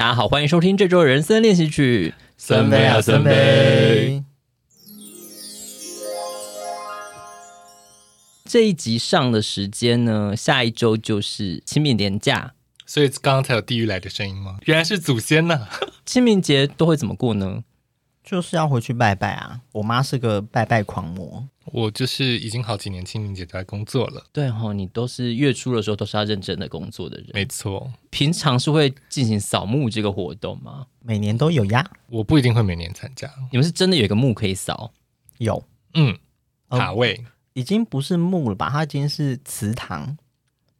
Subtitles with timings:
[0.00, 2.14] 大家好，欢迎收听这周人生练习曲。
[2.38, 4.24] 森杯啊，森杯！
[8.46, 12.54] 这一集上的时间呢，下一周就是清明年假，
[12.86, 14.56] 所以刚刚才有地狱来的声音吗？
[14.64, 15.68] 原来是祖先呢、啊。
[16.06, 17.62] 清明节都会怎么过呢？
[18.24, 19.60] 就是要回去拜拜啊！
[19.72, 21.46] 我妈是个拜拜狂魔。
[21.72, 24.24] 我就是已经好几年清明节都在工作了。
[24.32, 27.26] 对哦，你都是月初的时候都是要认真的工作的人。
[27.32, 30.86] 没错，平常是会进行扫墓这个活动吗？
[31.00, 31.90] 每年都有呀。
[32.08, 33.30] 我不一定会每年参加。
[33.50, 34.92] 你们是真的有一个墓可以扫？
[35.38, 35.62] 有，
[35.94, 36.18] 嗯，
[36.68, 38.68] 塔位、哦、已经不是墓了吧？
[38.70, 40.16] 它已经是祠堂，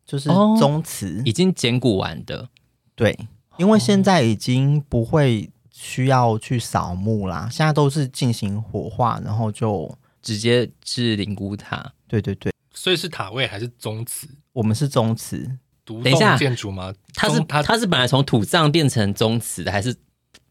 [0.06, 2.48] 就是宗祠、哦，已经捡骨完的。
[2.94, 3.18] 对，
[3.58, 5.50] 因为现在已经不会。
[5.72, 9.90] 需要去扫墓啦，现在都是进行火化，然后就
[10.22, 11.92] 直接是灵骨塔。
[12.08, 14.28] 对对对，所以是塔位还是宗祠？
[14.52, 16.92] 我们是宗祠，独栋建筑吗？
[17.14, 19.94] 它是它是本来从土葬变成宗祠的，还是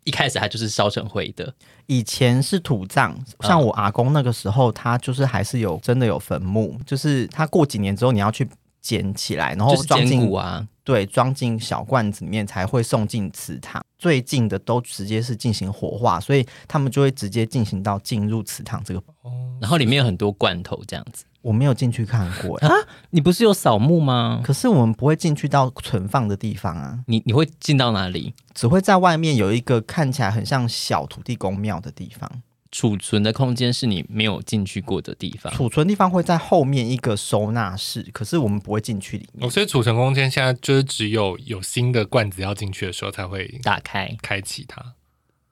[0.05, 1.53] 一开始它就是烧成灰的？
[1.88, 8.47] 以前是土葬，像我阿公那个时候，他就是还是有真的有坟墓，就是他过几年之后你要去
[8.81, 10.67] 捡起来，然后装进啊。
[10.83, 13.80] 对，装进小罐子里面才会送进祠堂。
[13.99, 19.00] 最近的都直接是进行火化，所以他们就会直接进行到进入祠堂这个。
[19.22, 21.25] 哦然后里面有很多罐头这样子。
[21.41, 22.69] 我没有进去看过啊，
[23.11, 24.41] 你不是有扫墓吗？
[24.44, 27.00] 可是我们不会进去到存放的地方啊。
[27.07, 28.33] 你你会进到哪里？
[28.53, 32.30] 只会在外面有一个看起来很像小土地公庙的地方。
[32.72, 35.52] 储存的空间是你没有进去过的地方。
[35.53, 39.48] 储存地方会在后面一个收纳室，可是我们不会进去里面。
[39.48, 44.94] 哦，所以储存空间现在就是只有有新的罐子要进去的时候才会打开开启它。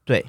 [0.06, 0.26] 对，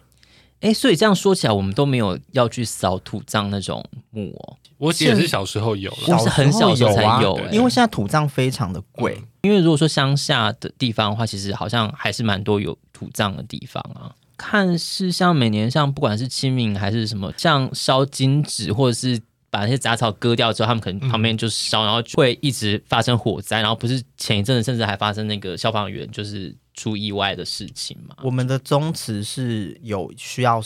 [0.60, 4.56] 哎，所以这样说起来，我们都没有要去扫土葬那种墓哦。
[4.78, 9.14] 我也是小时候有了，我是很小时候才有，有啊，因为现在土葬非常的贵。
[9.18, 14.14] 嗯，因为如果说乡下的地方的话，其实好像还是蛮多有土葬的地方啊。
[14.38, 28.14] 看是像每年像不管是清明还是什么，像烧金纸或者是把那些杂草割掉之后，他们可能旁边就烧，然后会一直发生火灾，然后不是前一阵子甚至还发生那个消防员就是出意外的事情嘛。
[28.22, 30.62] 我们的宗祠是有需要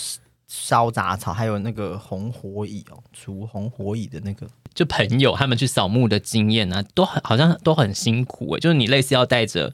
[0.47, 4.47] 烧杂草，还有那个红火蚁哦，除红火蚁的那个。
[4.75, 9.72] 就朋友他们去扫墓的经验啊，都很好像都很辛苦诶，就是你类似要带着。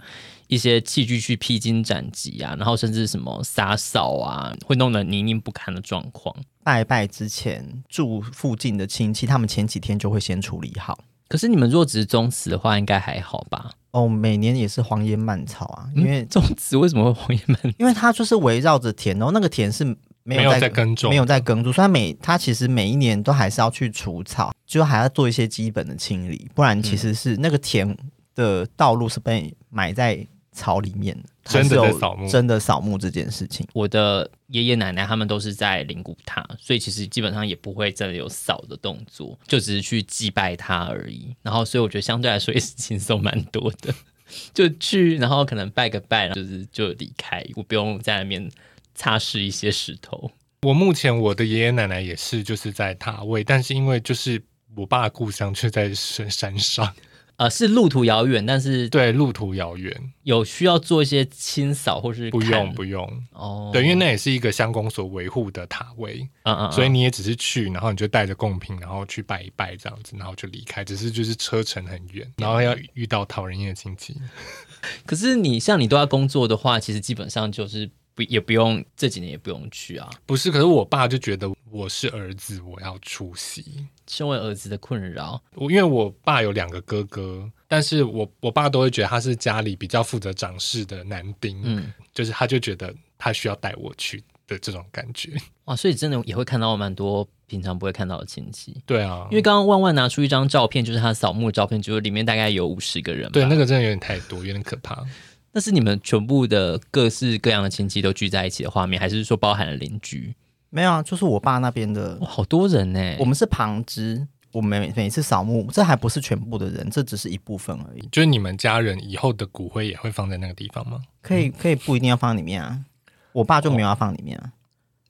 [0.48, 6.34] 一些器具去披荆斩棘啊，然后甚至什么洒扫啊，会弄得泥泞不堪的状况。
[6.64, 10.98] 拜拜之前，住附近的亲戚，他们前几天就会先处理好。
[11.28, 13.70] 可是你们若只是宗祠的话，应该还好吧？
[13.90, 17.70] 哦，每年也是荒烟蔓草啊，因为宗祠为什么会荒烟蔓草？
[17.78, 19.84] 因为它就是围绕着田，然后那个田是
[20.22, 27.94] 没有在，没有在耕种，没有在耕种，所以它每它其实每一年都还是要去除草，就还要做一些基本的清理，不然其实是那个田
[28.34, 30.26] 的道路是被埋在。
[30.58, 41.34] 草里面真的扫墓，真的扫墓这件事情，我的爷爷奶奶他们都是在灵骨塔，所以其实基本上也不会真的有扫的动作，就只是去祭拜他而已。
[41.42, 43.94] 然后，所以我觉得相对来说也是轻松蛮多的，
[44.52, 48.50] 就去，然后可能拜个拜，就是就离开，我不用在那边
[48.94, 50.30] 擦拭一些石头。
[50.62, 54.42] 我目前我的爷爷奶奶也是就是在塔位，但是因为就是
[54.74, 56.92] 我爸故乡却在山山上。
[57.38, 63.08] 呃，是路途遥远，但是对路途遥远，有需要做一些清扫或是不用不用。
[63.32, 74.16] 哦，对，因为那也是一个乡公所维护的塔位，嗯嗯，所以你也只是去，然后你就带着贡品，然后去拜一拜这样子，然后就离开，只是就是车程很远，然后要遇到讨人厌的亲戚。
[75.06, 77.88] 可是你像你都要工作的话，其实基本上就是。
[78.18, 83.86] 不也不用这几年也不用去啊，不是，可是我爸就觉得我是儿子，我要出席。
[84.08, 95.30] 身为儿子的困扰，我因为我爸有两个哥哥，但是我我爸都会觉得他是家里比较负责长事的男丁，嗯，就是他就觉得他需要带我去的这种感觉。
[95.66, 98.82] 哇，所以真的也会看到蛮多平常不会看到的亲戚。
[98.84, 103.30] 对啊，因为刚刚万万拿出一张照片，就是他扫墓的照片，就是里面大概有五十个人。
[103.30, 105.06] 对，那个真的有点太多，有点可怕。
[105.52, 110.34] 那是你们全部的各式各样的亲戚都聚在一起的画面，还是说包含了邻居？
[110.70, 113.16] 没有啊，就是我爸那边的，好多人呢。
[113.18, 118.06] 我们是旁支，我们每每次扫墓，这还不是全部的人，这只是一部分而已。
[118.12, 121.00] 就是你们家人以后的骨灰也会放在那个地方吗？
[121.22, 122.84] 可以，可以不一定要放里面啊。
[123.32, 124.52] 我爸就没有要放里面啊，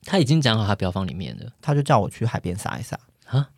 [0.05, 3.49] 他已经讲好他不要放里面了，他就叫我去海边撒一撒啊。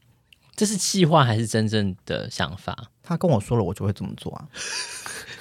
[0.56, 2.90] 这是气话还是真正的想法？
[3.04, 4.48] 他跟我说了，我就会这么做啊。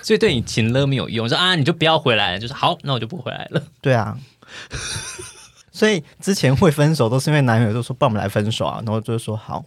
[0.03, 3.63] 所以对你情勒没有用，说啊，你就不要回来了，就是好，那我就不回来了。
[3.81, 4.19] 对啊，
[5.73, 9.65] 所以之前会分手都是因为男友都说帮我们来分手啊，然后就说好，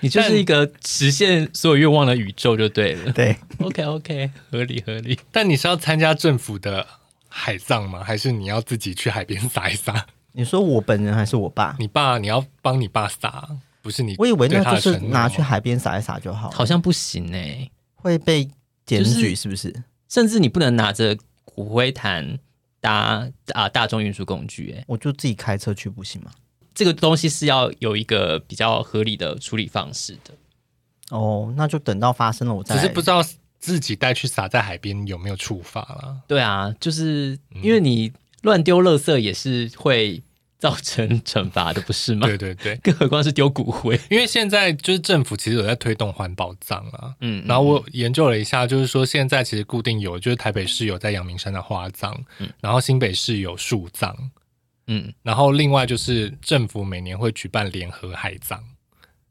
[0.00, 3.12] 你就是一个实现所有愿望的宇宙就对了。
[3.12, 5.18] 对，OK OK，合理合理。
[5.32, 6.86] 但你是要参加政府的
[7.28, 8.02] 海葬吗？
[8.04, 10.06] 还是你要自己去海边撒一撒？
[10.32, 11.74] 你说我本人还是我爸？
[11.78, 13.48] 你爸，你要帮你爸撒，
[13.80, 14.14] 不是你？
[14.18, 16.50] 我以为那就是拿去海边撒一撒就好。
[16.50, 18.46] 好像不行哎、欸，会被
[18.86, 19.70] 检举是不是？
[19.72, 22.38] 就是、甚至你不能拿着骨灰坛
[22.80, 26.30] 搭啊大众运输工具哎、欸，我就自己开车去不行吗？
[26.74, 30.34] 这个东西是要有一个比较合理的处理方式的。
[31.10, 32.74] 哦，那就等到发生了我再。
[32.74, 33.24] 只是不知道
[33.58, 36.20] 自己带去撒在海边有没有处罚了。
[36.26, 38.12] 对啊，就是因为你
[38.42, 40.22] 乱丢垃圾也是会
[40.58, 42.26] 造成惩罚的，不是吗？
[42.26, 44.00] 对对对，更何况是丢骨灰。
[44.10, 54.16] 因为现在就是政府其实有在推动环保葬啊，嗯，然后我研究了一下，就是说现在其实固定有，就是台北市有在阳明山的花葬，嗯，然后新北市有树葬。
[54.88, 58.62] 嗯，然后另外就是政府每年会举办联合海葬，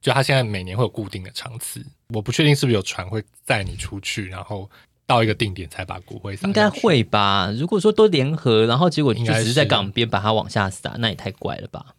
[0.02, 4.70] 就他现在每年会有固定的场次，我不确定是不是有船会载你出去，然后
[5.08, 6.48] 到一个定点才把骨灰撒。
[6.48, 7.52] 应该会吧？
[7.58, 11.96] 如果说都联合，然后结果就只是在港边把它往下撒，那也太怪了吧？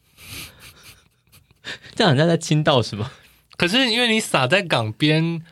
[1.94, 3.10] 这样人家在倾倒是吗？
[3.56, 5.42] 可是因为你撒在港边。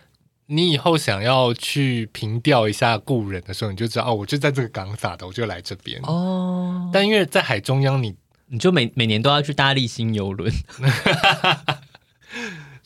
[0.47, 6.91] 你以后想要去凭吊一下故人的时候，你就知道哦，我就在这个港撒的，我就来这边哦。
[6.93, 8.17] 但因为在海中央你，你
[8.49, 10.53] 你就每每年都要去搭丽星邮轮。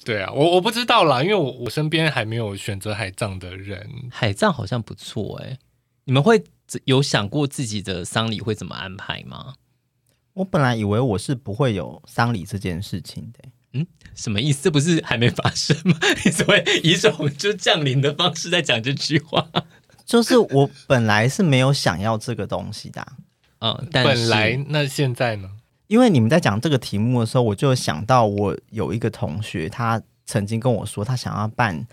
[0.09, 3.87] 对啊，我我不知道啦，因为我我身边还没有选择海葬的人。
[4.11, 5.59] 海葬好像不错哎、欸，
[6.05, 6.43] 你们会
[6.85, 9.57] 有想过自己的丧礼会怎么安排吗？
[10.33, 13.53] 我本来以为我是不会有丧礼这件事情的、欸。
[13.75, 14.63] 嗯，什么意思？
[14.63, 15.99] 这不是还没发生吗？
[16.25, 19.47] 你怎么以一种就降临的方式在讲这句话？
[20.07, 23.13] 就是我本来是没有想要这个东西的、啊，
[23.59, 25.51] 嗯，但是本来那现在呢？
[25.89, 31.85] 因为你们在讲这个题目的时候，我就想到我有一个同学，他曾经跟我说，他想要办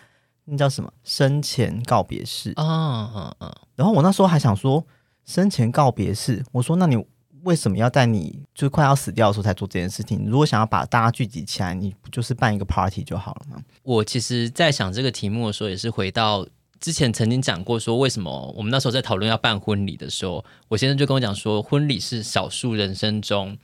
[0.46, 3.58] 那叫什么生前告别式啊啊啊！
[3.76, 4.86] 然后我那时候还想说，
[5.26, 7.04] 生前告别式，我说那你。
[7.46, 10.26] 为什么要在你就快要死掉的时候才做这件事情？
[10.28, 13.62] 如果想要把大家聚集起来，你不就是办一个 party 就好了吗？
[13.84, 16.44] 我其实，在想这个题目的时候，也是回到
[16.80, 23.56] 之前曾经讲过，说为什么我们那时候在讨论要办婚礼的时候，我先生就跟我讲说，婚礼是少数人生中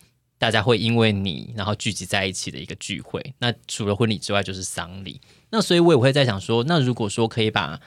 [0.42, 3.22] 大家会因为你然后聚集在一起的一个聚会。
[3.38, 5.22] 那除了婚礼之外，就是丧礼。
[5.52, 7.80] 那所以我也会在想说，那如果说可以把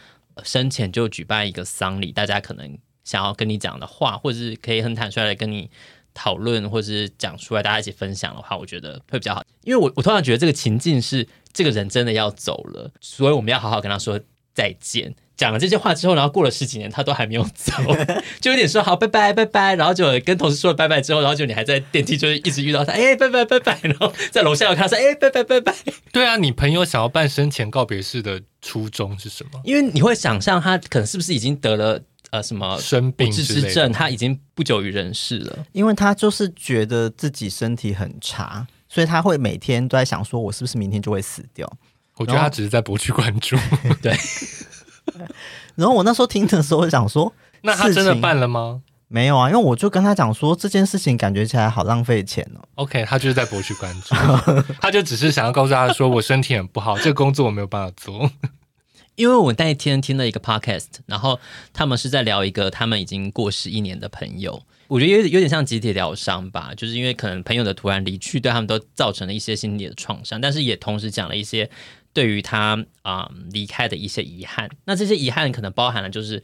[0.45, 2.79] 生前就举办一个丧礼，大家可能。
[3.05, 5.69] 想要跟你讲的话，或者是可以很坦率的跟你
[6.15, 9.45] 讨论，或者是讲出来，大家一起分享的话，我觉得会比较好。
[9.63, 14.19] 因为我我突然觉得这个情境是这个人真的要走了，所以我们要好好跟他说
[14.55, 15.15] 再见。
[15.37, 17.73] 讲了这些话之后，然后过了十几年，他都还没有走，
[18.41, 25.75] 就有点说好拜拜拜拜，然后就跟同事说了拜拜之后，然后就你还在电梯，就是一直遇到他，哎、欸、拜拜拜拜，然后在楼下又看他说哎、欸、拜拜拜拜。
[26.13, 29.61] 对啊，你朋友想要办生前告别式的初衷是什么？
[29.65, 32.01] 因为你会想象他可能是不是已经得了。
[32.31, 33.93] 呃，什么生病之症？
[33.93, 41.73] 他已经不久于人世了，因为他就是觉得自己身体很差，所以他会每天都在想，说我是不是明天就会死掉？
[42.17, 43.57] 我觉得他只是在博取关注。
[44.03, 44.17] 对。
[45.77, 47.33] 然后我那时候听的时候，想说，
[47.63, 48.83] 那他真的办了吗？
[49.09, 52.61] 没有啊，因为我就跟他讲说，这件事情感觉起来好浪费钱哦。
[52.77, 54.15] OK，他就是在博取关注，
[54.81, 58.31] 他就只是想要告诉他说，我身体很不好，这个工作我没有办法做。
[59.15, 61.39] 因为我那一天听了一个 podcast，然后
[61.73, 71.71] 他们是在聊一个他们已经过世一年的朋友，我觉得有有点像集体疗伤吧，就是因为可能朋友的突然离去，对他们都造成了一些心理的创伤，但是也同时讲了一些
[72.15, 74.71] 对于他啊、离开的一些遗憾。
[74.87, 76.43] 那这些遗憾可能包含了就是。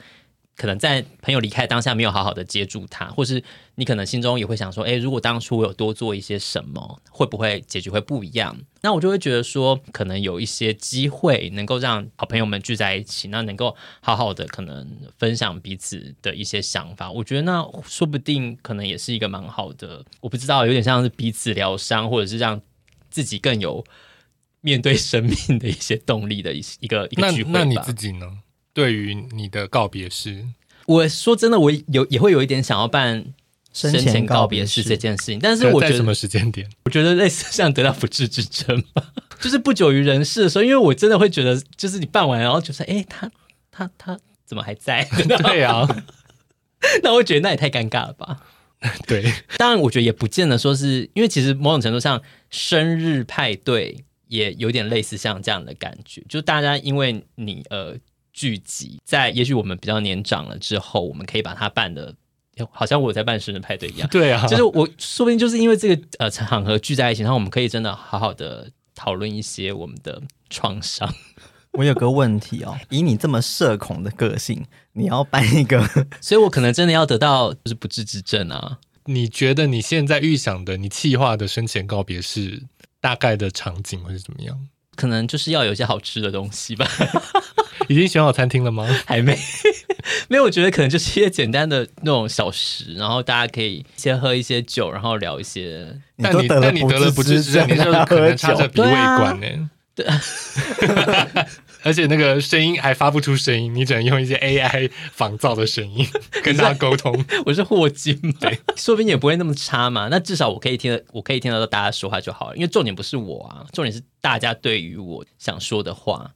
[0.56, 3.42] 可能在朋友离开当下没有好好的接住他，或是
[3.76, 8.54] 你可能心中也会想说，诶，如果当初我有多做一些什么，会不会结局会不一样？
[8.82, 14.86] 那我就会觉得说，可能有一些机会能够让好朋友们聚在一起，那能够好好的可能
[15.16, 17.10] 分享彼此的一些想法。
[17.10, 22.60] 我觉得那说不定可能也是一个蛮好的，我不知道，有点像是彼此疗伤，或者是让
[23.08, 23.82] 自己更有
[24.60, 27.58] 面对生命的一些动力的一一个一个聚会吧。
[27.60, 28.26] 那你自己呢？
[28.72, 30.46] 对于你的告别式，
[30.86, 33.32] 我说真的，我有也会有一点想要办
[33.72, 36.68] 生前告别式这件事情，但是我觉得什么时间点？
[36.84, 43.30] 我觉得类似像得到不治之症吧， 就是不久于人世的时候，因为我真的会觉得，就是你办完然后就是，哎，他
[43.70, 45.04] 他他怎么还在？
[45.26, 45.86] 对啊，
[47.02, 48.38] 那我觉得那也太尴尬了吧？
[49.06, 57.94] 对，当然我觉得也不见得说是因为其实某种程度上，生日派对也有点类似像这样的感觉，就大家因为你呃。
[58.32, 62.14] 聚集在，也许我们比较年长了之后，我们可以把它办的，
[62.70, 64.08] 好像我在办生日派对一样。
[64.08, 71.12] 对啊，就是我说不定就是因为这个呃场合聚在一起，然后我们可以真的好好的讨论一些我们的创伤。
[71.74, 75.84] 我有个问题哦，以你这么社恐的个性，你要办一个，
[76.22, 78.78] 所以我可能真的要得到就是不治之症啊。
[79.06, 82.62] 你觉得你现在预想的你计划的生前告别式
[83.00, 84.58] 大概的场景会是怎么样？
[84.96, 86.86] 可能就是要有一些好吃的东西吧。
[87.88, 88.86] 已经选好餐厅了吗？
[89.06, 89.36] 还没，
[90.28, 90.44] 没有。
[90.44, 95.96] 我觉得可能就是一些简单的那种小食，然后大家可以先喝一些酒，然后聊一些。
[96.22, 99.70] 但你但你得了不治之症，你就可能插着鼻胃管呢。
[99.94, 100.06] 对，
[101.82, 106.06] 而且那个声音还发不出声音，你只能用一些 AI 仿造的声音
[106.42, 107.24] 跟他沟通。
[107.46, 110.08] 我是霍金，对，说不定也不会那么差嘛。
[110.10, 112.56] 那至少我可以听得，我可以听得到大家说话就好了。
[112.56, 116.32] 因为重点不是我啊，重点是大家对于我想说的话。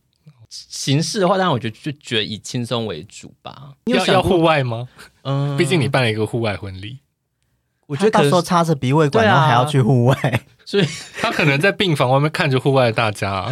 [0.50, 3.72] 形式的话，当然我觉得就觉得以轻松为主吧。
[3.86, 4.88] 要要户外吗？
[5.22, 6.98] 嗯，毕竟你办了一个户外婚礼，
[7.88, 10.44] 我觉得到时候插着鼻胃管，然后还要去户外。
[10.64, 10.86] 所以
[11.20, 13.50] 他可能在病房外面看着户外的大家，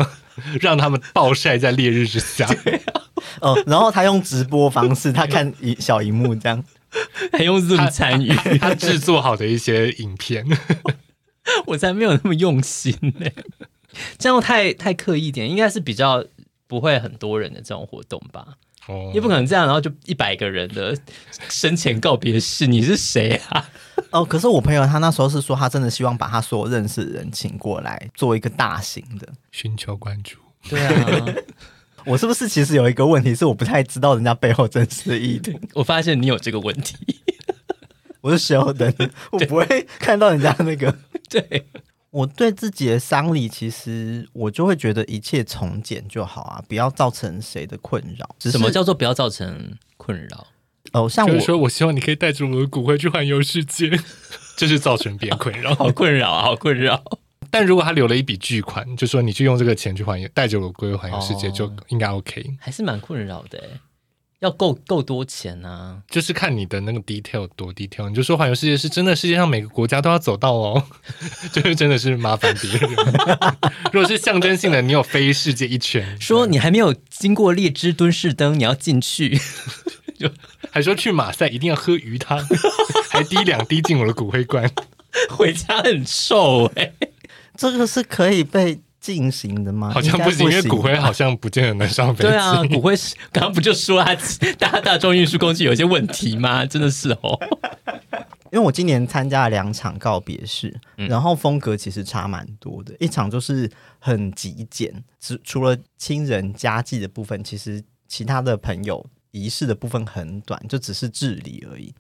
[0.61, 2.49] 让他们暴晒在烈日之下。
[3.41, 6.63] 哦，然后他用直播方式，他看一小荧幕这样，
[7.33, 10.47] 还用 Zoom 参与他制作好的一些影片。
[11.67, 13.31] 我才没有那么用心呢，
[14.19, 16.25] 这样太太刻意一点，应该是比较
[16.67, 18.57] 不会很多人的这种活动吧。
[18.89, 20.97] 哦，也不可能这样，然后就一百个人的
[21.49, 23.69] 生前告别式，你是谁啊？
[24.11, 30.39] 哦，可是我朋友他那时候是说，他真的希望把他所有认识的人请过来，做一个大型的寻求关注。
[30.69, 31.27] 对啊，
[32.05, 35.53] 我是不是其实有一个问题是我不太知道人家背后真实的意图？
[35.75, 36.97] 我发现你有这个问题，
[38.21, 40.97] 我是 Sheldon，我不会看到人家那个。
[41.31, 41.65] 对，
[42.13, 48.37] 我对自己的丧礼，其实我就会觉得一切从简就好啊，不要造成谁的困扰。
[48.39, 50.47] 什么叫做不要造成困扰？
[50.93, 53.91] 哦，像我说，我希望你可以带着我的骨灰去环游世界，
[54.57, 57.03] 这是造成别人困扰，好困扰啊，好困扰。
[57.51, 62.45] 但如果他留了一笔巨款，就说你去用这个钱去环游，带着我的骨灰环游世界，就应该 OK。
[62.61, 63.59] 还是蛮困扰的，
[64.43, 66.03] 要够够多钱啊。
[66.11, 70.85] 就是看你的那个 detail 多 detail，你就说环游世界是真的，世界上每个国家都要走到哦，
[71.53, 72.91] 就是真的是麻烦别人。
[73.93, 79.41] 如果是象征性的，你有飞世界一圈，说你还没有经过列支敦士登，你要进去。
[80.19, 80.31] 就
[80.71, 82.39] 还说去马赛一定要喝鱼汤，
[83.11, 84.71] 还滴两滴进我的骨灰罐，
[85.31, 87.13] 回家很臭哎、欸，
[87.57, 89.91] 这个是可以被进行的吗？
[89.93, 92.31] 好像不行，因为骨灰好像不见得能上飞机。
[92.31, 94.17] 对啊，骨灰是刚刚不就说他
[94.59, 96.65] 大大众运输工具有一些问题吗？
[96.65, 97.39] 真的是哦。
[98.53, 102.95] 因为我今年参加了两场告别式，然后风格其实差蛮多的。
[102.99, 104.91] 一场就是很极简，
[105.21, 109.05] 只除了亲人家祭的部分，其实其他的朋友。
[109.35, 111.95] 仪式的部分很短，就只是治理而已。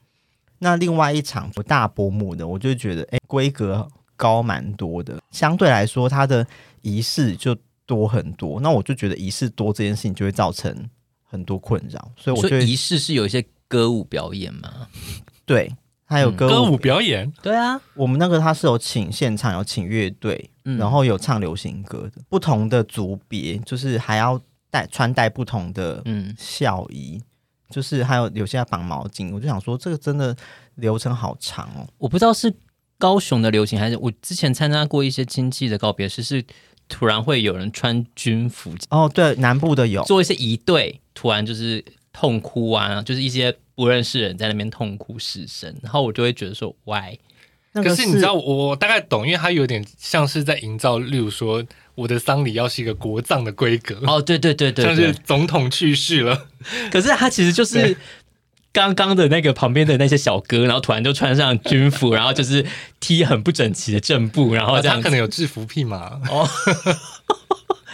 [0.58, 6.46] 那另外一场不大伯母的，我就觉得，哎，规格高蛮多的，相对来说，它的
[6.82, 8.60] 仪式就多很多。
[8.60, 10.88] 那我就觉得仪式多这件事情就会造成
[11.22, 14.88] 很多困扰，所以我觉得仪式是有一些歌舞表演吗？
[15.46, 15.74] 对，
[16.04, 17.32] 还有歌舞、嗯、歌舞表演。
[17.42, 24.40] 对啊，我们那个他是有请现场有请乐队，嗯、然后有唱流行歌的，不同的族别就是还要。
[24.72, 27.24] 带穿戴不同的嗯孝仪，嗯、
[27.68, 30.34] 就是还有有些要绑毛巾，我就想说这个真的
[30.76, 31.86] 流程好长哦。
[31.98, 32.50] 我不知道是
[32.96, 36.42] 高雄的流行还是我之前参加过一些亲戚的告别式，是
[36.92, 41.82] 突然会有人穿军服哦，对，南部的有做一些仪队，突然就是
[42.12, 47.18] 痛哭啊，就是一些不认识人在那边痛哭失声，然后我就会觉得说，why？
[47.72, 51.64] 那可是你知道我，我大概懂，因为他有点像是在营造，例如说。
[51.94, 56.48] 我的丧礼要是一个国葬的规格哦，对对对对，像是总统去世了，
[56.90, 57.94] 可是他其实就是
[58.72, 62.64] 刚刚的那个旁边的那些小哥，然后突然就穿上军服，然后就是
[63.00, 66.20] 踢很不整齐的正步，然后这样、啊、他可能有制服癖嘛？
[66.30, 66.48] 哦，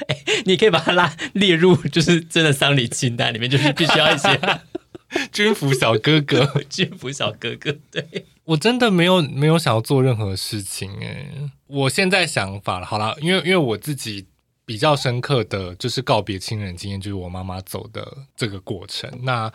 [0.06, 0.16] 哎，
[0.46, 4.40] 你可以把他拉列入就是真的丧礼清单里面，就是必须要一些
[5.32, 8.26] 军服小哥哥， 军服小哥哥，对。
[8.44, 14.26] 我真的没有没有想要做任何事情诶，我现在想法了，好了，因为因为我自己
[14.64, 19.10] 比较深刻的就是告别亲人经验，就是我妈妈走的这个过程。
[19.22, 19.52] 那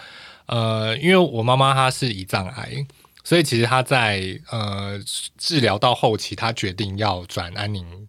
[0.47, 2.85] 呃，因为我妈妈她是胰脏癌，
[3.23, 5.00] 所以其实她在呃
[5.38, 8.07] 治疗到后期，她决定要转安宁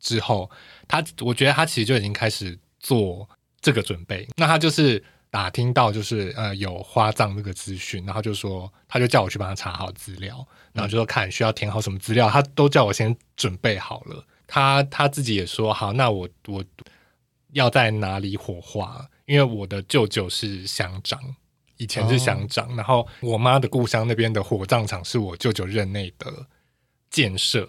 [0.00, 0.50] 之后，
[0.86, 3.28] 她我觉得她其实就已经开始做
[3.60, 4.28] 这个准备。
[4.36, 5.04] 那她就是。
[5.30, 10.42] 打听到就是呃有花葬这个资讯，然后就说她就叫我去帮她查好资料，
[10.72, 14.24] 然后就说看需要填好什么资料，她都叫我先准备好了。
[14.46, 16.64] 她她自己也说好，那我我
[17.52, 19.06] 要在哪里火化？
[19.26, 21.20] 因为我的舅舅是乡长，
[21.78, 26.46] 以前是乡长，哦、然后我妈的故乡那边的火葬场是我舅舅任内的
[27.10, 27.68] 建设。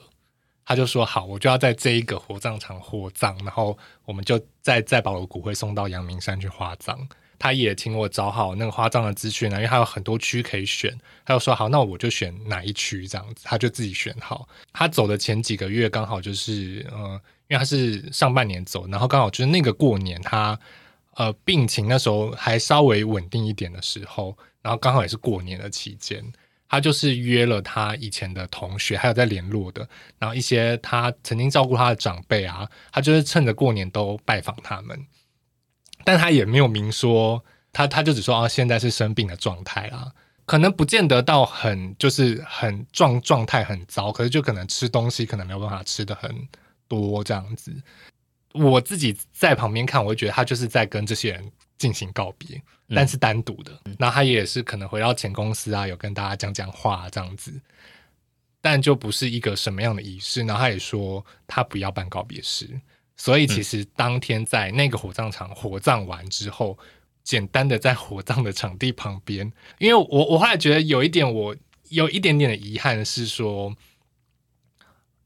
[0.65, 3.75] 他就说好，我就要在这一个火葬场火葬，然后
[4.05, 7.07] 我们就再再把我的骨灰送到阳明山去花葬。
[7.39, 10.95] 他也请我找好那个花葬的资讯啊，因为他有很多区可以选。
[11.25, 14.47] 他就说好，那我就选哪一区这样子，他就自己选好。
[14.71, 20.59] 他走的前几个月刚好就是呃，因为他是上半年走，然后刚好就是那个过年他
[21.19, 26.23] 呃病情那时候还稍微稳定一点的时候，然后刚好也是过年的期间。
[26.71, 35.03] 他就是约了他以前的同学，还有在联络的，然后一些他曾经照顾他的长辈啊，他就是趁着过年都拜访他们，
[36.03, 40.11] 但他也没有明说，他他就只说啊，现在是生病的状态啦，
[40.45, 46.47] 可能不见得到很就是很状状态很糟，可是就可能吃东西可能没有办法吃得很
[46.87, 47.75] 多这样子。
[48.53, 52.61] 我自己在旁边看，我会觉得他就是在跟这些人进行告别。
[52.91, 57.53] 但是单独的，那、嗯、他也是可能回到前公司啊，有跟大家讲讲话、啊、这样子，
[58.61, 60.41] 但就不是一个什么样的仪式。
[60.41, 62.67] 然后他也说他不要办告别式，
[63.15, 66.75] 所以其实当天在那个火葬场火葬完之后，
[67.23, 71.55] 简单的在火葬的场地旁边，因为我我后来觉得有一点我
[71.89, 73.71] 有一点点的遗憾是说，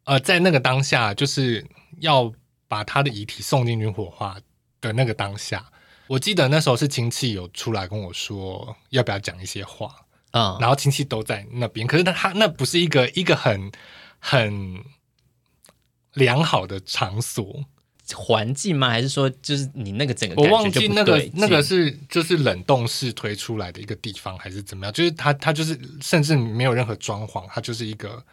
[0.03, 1.65] 呃，在那个当下就是
[2.01, 2.34] 要
[2.74, 4.36] 把他的遗体送进去火化
[4.82, 5.63] 的那个当下。
[6.08, 9.86] 我记得那时候是亲戚有出来跟我说要不要讲一些话
[10.32, 13.72] 啊，嗯、然后亲戚都在那边，可是他他那不是一个一个很
[14.18, 14.84] 很
[16.13, 17.63] 良好的场所
[18.15, 18.89] 环境吗？
[18.89, 24.92] 还是说就是你那个整个我忘记那个那个是就是冷冻室推出来的一个地方还是怎么样？
[24.92, 28.25] 就是他他就是甚至没有任何装潢，它就是一个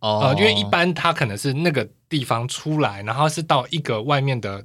[0.00, 4.64] 哦、呃，因为一般他可能是那个地方出来，然后是到一个外面的。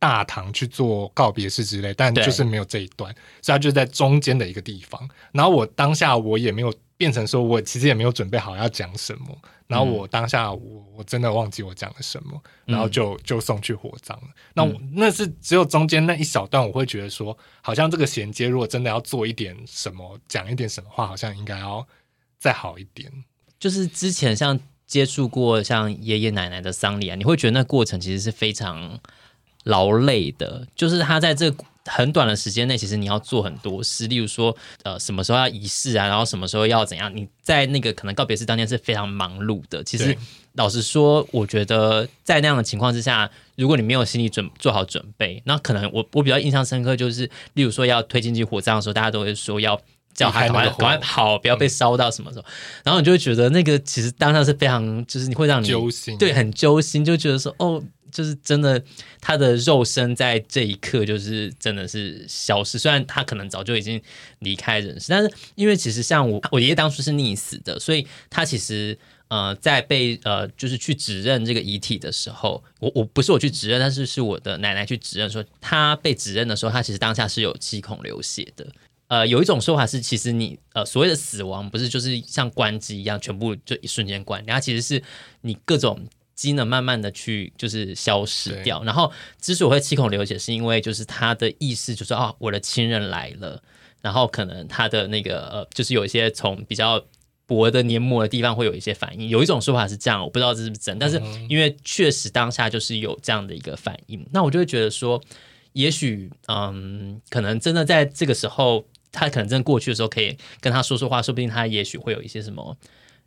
[0.00, 5.10] 大堂去做告别式之类，但就是没有这一段，所以他就在中间的一个地方。
[5.32, 9.36] 然后我当下我也没有变成说，我其实也没有准备好要讲什么。
[9.66, 14.28] 然后我当下我我真的忘记我讲了什么，然后就就送去火葬了。
[14.28, 21.84] 嗯、那我那是只有中间那一小段，我会觉得说，好像这个衔接，如果真的要做一点什么，讲一点什么话，好像应该要
[22.38, 23.10] 再好一点。
[23.58, 28.98] 就是之前像接触过像爷爷奶奶的丧礼啊，你会觉得那过程其实是非常。
[29.64, 31.52] 劳累的，就是他在这
[31.84, 39.84] 很短的时间内，其实你要做很多事，例如说，呃，什么时候要仪式啊，然后什么时候要怎样，你在那个可能告别式当天是非常忙碌的。
[39.84, 40.16] 其实
[40.54, 49.78] 老实说，我觉得在那样的情况之下，如果你没有心理准做好准备，那可能我我比较印象深刻就是，例如说要推进去火葬的时候，大家都会说要
[50.18, 52.52] 叫他赶快赶快跑，不要被烧到什么什么，嗯、
[52.84, 57.82] 然后你就会觉得那个其实当下是非常，就是你会让你揪心，对，很揪心，就觉得说哦。
[58.10, 58.82] 就是真的，
[59.20, 62.78] 他的肉身在这一刻就是真的是消失。
[62.78, 64.00] 虽然他可能早就已经
[64.38, 78.66] 离开人世，但是因为其实像我，我爷爷当初是溺死的，所以他其实呃在被呃就是去指认这个遗体的时候，我我不是我去指认，但是是我的奶奶去指认说他被指认的时候，他其实当下是有七孔流血的。
[79.08, 85.02] 呃，有一种说法是，其实你呃所谓的死亡不是就是像关机一样，全部就一瞬间关，然后其实是
[85.42, 86.06] 你各种。
[86.38, 93.60] 机能慢慢的去就是消失掉，然后之所以会七孔流血，是因为就是他的意识就是哦，我的亲人来了，
[94.00, 97.04] 然后可能他的那个呃，就是有一些从比较
[97.44, 99.28] 薄的黏膜的地方会有一些反应。
[99.28, 105.20] 有一种说法是这样，我不知道这是不是真，但是因为确实当下就是有这样的一个反应，那我就会觉得说，
[105.72, 108.86] 也许嗯，可能真的在这个时候，
[109.18, 112.76] 他可能真的过去的时候，可以跟他说说话，说不定他也许会有一些什么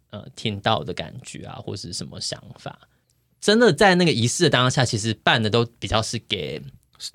[0.10, 2.80] 呃听到的感觉啊，或是什么想法。
[3.40, 6.62] 真的在那个仪式的当下，其实办的都比较是给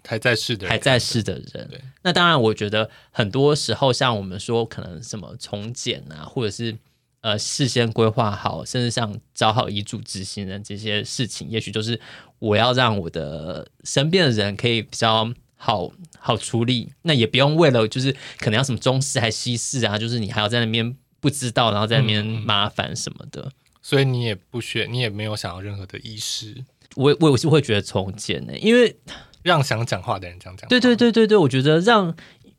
[0.05, 1.71] 还在世的人，还在世的人。
[2.03, 6.77] 那当然，我觉得很多时候，像我们说，可能什么从简啊，或者是
[7.21, 12.01] 呃事先规划好，甚至像找好遗嘱执行人这些事情，也许就是
[12.41, 16.93] 我要让我的身边的人可以比较好好处理。
[17.03, 23.43] 那也不用为了就是可能要什么中式还西式啊，就是你还要在那边不知道，然后在那边麻烦什么的。
[23.43, 23.53] 嗯
[23.87, 26.57] 所以你也不学，你也没有想要任何的仪式。
[26.97, 28.97] 我我是会觉得从简呢，因为
[29.45, 30.69] 让想讲话的人讲讲。
[30.69, 32.13] 对对对对对，我觉得让，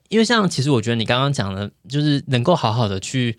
[0.07, 3.37] 因为像其实我觉得你刚刚讲的，就是能够好好的去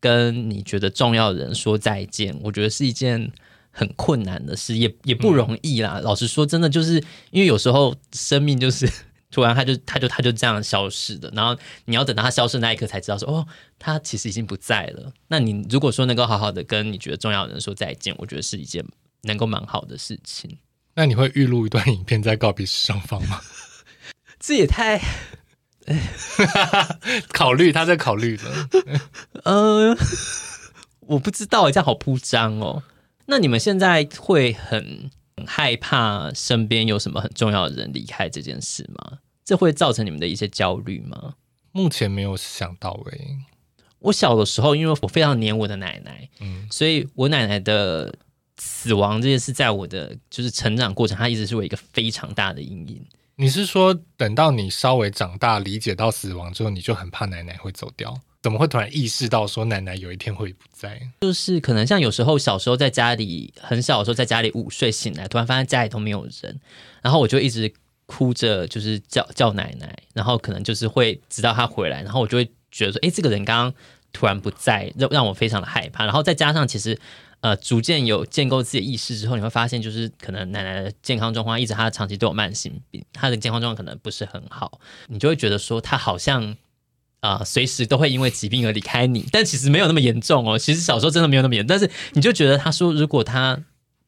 [0.00, 3.30] 跟你觉得重要的人说再见，我觉得是一件
[3.72, 5.94] 很困难的事，也也不容易啦。
[5.96, 8.88] 嗯、老实说，真的就是因为有时候生命就是。
[9.32, 11.32] 突然，他就他就他就这样消失的。
[11.34, 13.46] 然后你要等到他消失那一刻，才知道说哦，
[13.78, 15.10] 他其实已经不在了。
[15.28, 18.84] 那你如果说能够好好的跟你觉得重要的人说再见，我觉得是一件
[19.22, 20.58] 能够蛮好的事情。
[20.96, 23.40] 那你会预录一段影片在告别式上放吗？
[24.38, 25.00] 这也太
[27.32, 28.68] 考虑他在考虑了。
[29.44, 29.96] 呃，
[31.06, 32.82] 我不知道，这样好铺张哦。
[33.26, 35.10] 那你们现在会很
[35.46, 39.18] 害怕身边有什么很重要的人离开这件事吗？
[39.44, 41.34] 这会造成你们的一些焦虑吗？
[41.72, 43.38] 目前没有想到诶、欸。
[43.98, 48.12] 我小的时候，因为我非常黏我的奶奶，嗯，所以我奶奶的
[48.56, 53.06] 死亡这件事，在我的就是成长过程，它一直是我一个非常大的阴影。
[53.36, 58.20] 你是说，等到你稍微长大，理解到死亡之后，你就很怕奶奶会走掉？
[58.42, 61.00] 怎么会突然意识到说奶奶有一天会不在？
[61.20, 66.60] 就是可能像有时候小时候在家里很小的时候，在家里午睡醒来，突然发现家里都没有人，
[67.00, 67.72] 然后我就一直
[68.06, 73.74] 哭着，就是叫叫奶奶，然后可能就是会直到她回来，然后我就会觉得说，哎，这个人刚刚
[74.12, 76.04] 突然不在，让让我非常的害怕。
[76.04, 76.98] 然后再加上其实。
[77.42, 84.78] 呃，逐渐有建构自己的意识之后，你会发现，就是可能奶奶的健康状况，一直她长期都有慢性病，她的健康状况可能不是很好，
[85.08, 86.56] 你就会觉得说，她好像
[87.22, 90.58] 啊，呃，随时都会因为疾病而离开你，但其实没有那么严重哦。
[90.58, 93.58] 其实小时候真的没有那么严重，但是你就觉得他说，如果他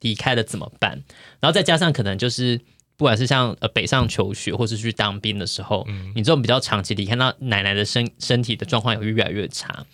[0.00, 1.03] 离开了怎么办？
[1.40, 2.61] 然后再加上可能就是，
[2.96, 9.87] 不管是像呃北上求学，或是去当兵的时候，嗯，你这种比较长期离开，那奶奶的身身体的状况也会越来越差。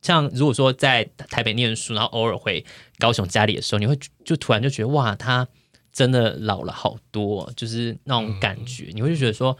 [0.00, 2.64] 像如果说在台北念书，然后偶尔回
[2.98, 5.46] 高雄家里的时候，你会就突然就觉得哇，他
[5.92, 8.84] 真的老了好多，就是那种感觉。
[8.90, 9.58] 嗯、你会就觉得说，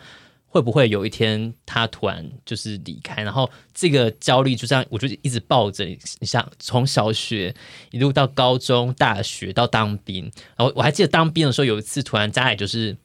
[0.50, 3.22] 会不会有一天他突然就是离开？
[3.22, 5.84] 然后这个焦虑就这样，我就一直抱着。
[5.84, 7.54] 你像从小学
[7.90, 10.24] 一路到高中、大学到当兵，
[10.56, 12.96] 然后我还记得当兵的时候，有一次突然家里就是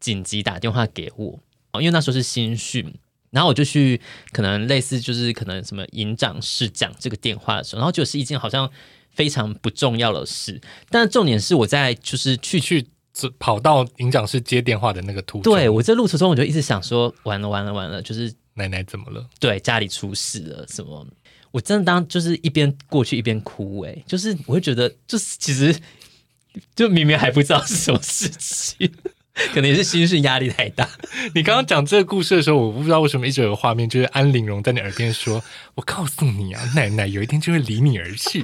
[0.00, 1.38] 紧急打电话给我，
[1.74, 2.92] 因为那时候是新训。
[3.30, 4.00] 然后我就去，
[4.32, 8.70] 可能类似就是可能什么营长室讲这个电话的时候，然后就是一件好像
[9.10, 12.86] 非常不重要的事，但重点是我在就是去去
[13.38, 19.26] 跑到营长室接电话的那个途中，对，我在路途中我就一直想说，完了完了完了，就是奶奶怎么了？
[19.40, 21.06] 对，家里出事了什么？
[21.50, 25.74] 我真的当就是一边过去一边哭，哎，就是我会觉得，就是其实
[26.74, 28.92] 就明明还不知道是什么事情。
[29.52, 30.88] 可能也是心事压力太大。
[31.34, 35.42] 你刚刚讲这个故事的时候，我不知道为什么一直有画面，就是安陵容在你耳边说
[35.76, 38.42] ：“我告诉你啊， 奶奶有一天就会离你而去。”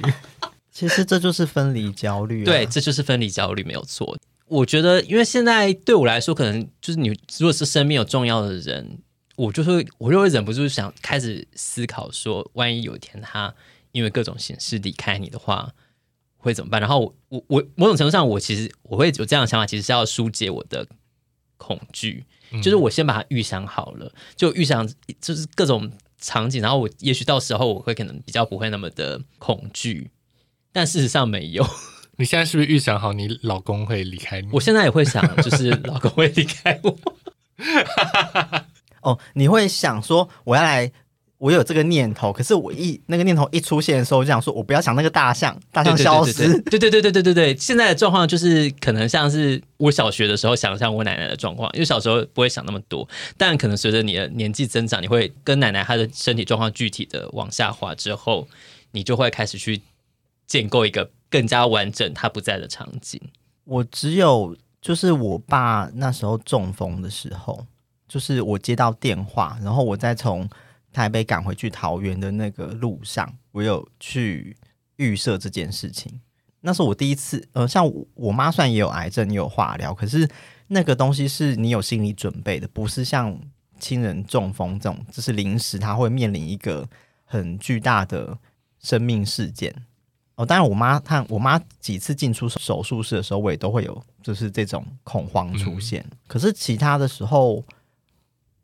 [0.71, 2.45] 其实这就是分离焦虑啊。
[2.45, 4.15] 对，这就是分离焦虑，没有错。
[4.57, 8.99] 我觉得，因为现在对我来说，可能就是你如果是身边有重要的人，
[9.35, 13.53] 我就会，我就会忍不住想开始思考说，万一有一天他
[13.91, 15.73] 因为各种形式离开你的话。
[16.45, 16.81] 会怎么办？
[16.81, 20.85] 然后我我某种程度上，我其实我会有这样的想法，其实是要疏解我的
[21.55, 22.25] 恐惧，
[22.61, 24.85] 就是我先把它预想好了，就预想
[25.21, 25.89] 就是各种
[26.19, 30.11] 场景，然后我也许到时候我会可能比较不会那么的恐惧，
[30.73, 31.65] 但事实上没有。
[32.17, 34.49] 你现在是不是预想好你老公会离开你？
[34.51, 36.97] 我现在也会想，就是老公会离开我。
[39.01, 40.91] 哦，你会想说我要来。
[41.39, 46.57] 我有这个念头，可是我一那个念头一出现的时候，我就想说，我不要想那个大象，大象消失。
[46.61, 58.47] 对对对对对对对，现在的状况就是可能像是我小学的时候想象我奶奶的状况，因为小时候不会想那么多，但可能随着你的年纪增长，你会跟奶奶她的身体状况具体的往下滑之后，
[58.91, 59.81] 你就会开始去
[60.47, 63.19] 建构一个更加完整他不在的场景。
[63.63, 67.65] 我只有就是我爸那时候中风的时候，
[68.07, 70.47] 就是我接到电话，然后我再从。
[70.93, 74.55] 台北赶回去桃园的那个路上，我有去
[74.97, 76.21] 预设这件事情。
[76.61, 80.29] 那是我第一次，呃，像我，我妈算也有癌症，也有化疗，可是
[80.67, 83.35] 那个东西是你有心理准备的，不是像
[83.79, 86.87] 亲人中风这种，就是临时他会面临一个
[87.25, 88.37] 很巨大的
[88.77, 89.73] 生命事件。
[90.35, 96.05] 哦，当然我妈她，我妈几次进出手术室的时候，我也都会有就是这种恐慌出现。
[96.09, 96.17] 嗯。
[96.27, 97.63] 可是其他的时候，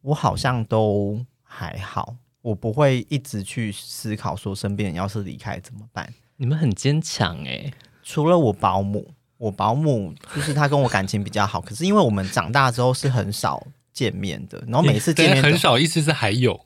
[0.01, 1.25] 我好像都。
[1.51, 6.07] 还好，我不会一直去思考说身边人要是离开怎么办。
[6.37, 16.63] 你们很坚强诶，除了我保姆，我保姆就是她跟我感情比较好，可是因为我们长大之后是很少见面的，然后每次见面很少，意思是还有，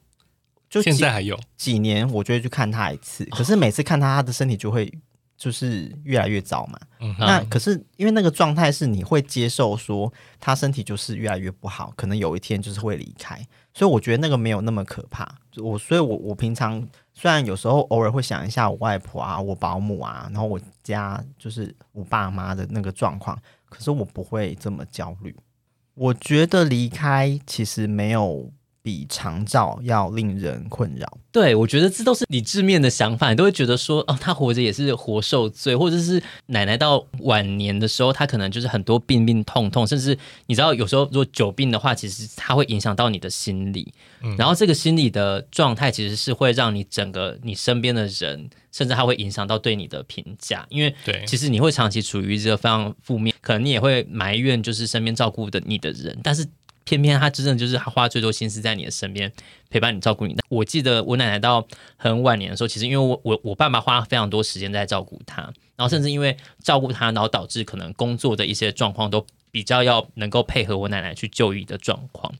[0.82, 4.92] 就现在还有几年，我就会去看他一次，可是每次看他，他的身体就会。
[5.36, 13.36] 就是越来越糟嘛，嗯、那可是因为那个状态是你会接受说他身体就是越来越不好，可能有一天就是会离开，
[13.74, 15.28] 所以我觉得那个没有那么可怕。
[15.58, 25.36] 我所以我，我我平常虽然有时候偶尔会想一下我外婆啊、我保姆啊，然后我家就是我爸妈的那个状况，可是我不会这么焦虑。
[25.96, 28.50] 我觉得离开其实没有
[28.84, 31.18] 比长照要令人困扰。
[31.32, 40.16] 对，我觉得这都是理智面的想法，你都会觉得说，哦，他活着也是活受罪，或者是奶奶到晚年的时候，她可能就是很多病病痛痛，甚至
[40.46, 43.92] 你知道，有时候如果久病的话，其实它会影响到你的心理，
[44.22, 56.46] 嗯，然后这个心理的状态其实是会让你整个你身边的人，甚至它会影响到对你的评价，因为对，其实你会长期处于一个非常负面，可能你也会埋怨就是身边照顾的你的人，但是。
[56.84, 59.32] 偏偏他真正就是他花最多心思在你的身边
[59.70, 60.36] 陪伴你照顾你。
[60.50, 61.66] 我记得我奶奶到
[61.98, 65.42] 很晚年的时候，其实因为我我我爸爸花非常多时间在照顾她，
[65.76, 72.34] 然后甚至因为照顾她，然后导致可能工作的一些状况都比较要能够配合我奶奶去就医的状况。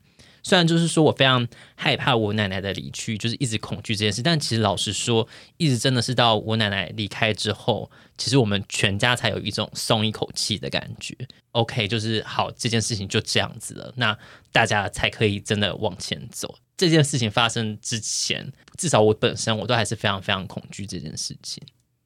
[0.44, 5.26] 虽然就是说我非常害怕我奶奶的离去，就是一直恐惧这件事，但其实老实说，
[5.56, 11.16] 一直真的是到我奶奶离开之后，其实我们全家才有一种松一口气的感觉。
[11.52, 14.16] OK，就是好，这件事情就这样子了，那
[14.52, 16.54] 大家才可以真的往前走。
[16.76, 21.62] 这件事情发生之前，至少我本身我都还是非常非常恐惧这件事情，